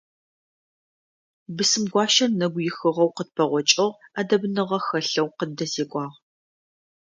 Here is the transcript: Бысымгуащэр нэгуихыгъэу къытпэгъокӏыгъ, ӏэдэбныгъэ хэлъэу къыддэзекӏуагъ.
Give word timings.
Бысымгуащэр 1.55 2.31
нэгуихыгъэу 2.39 3.13
къытпэгъокӏыгъ, 3.15 3.89
ӏэдэбныгъэ 4.15 4.79
хэлъэу 4.85 5.29
къыддэзекӏуагъ. 5.37 6.15